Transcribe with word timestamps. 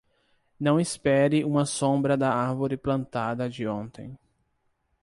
Não 0.59 0.79
espere 0.79 1.45
uma 1.45 1.63
sombra 1.63 2.17
da 2.17 2.33
árvore 2.33 2.75
plantada 2.75 3.47
de 3.47 3.67
ontem. 3.67 4.17